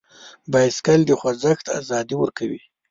بایسکل 0.51 0.99
د 1.05 1.11
خوځښت 1.19 1.65
ازادي 1.79 2.15
ورکوي. 2.19 2.61